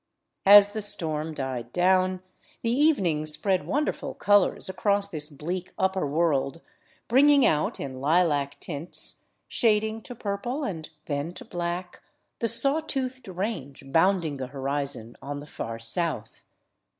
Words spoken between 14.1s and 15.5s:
ing the horizon on the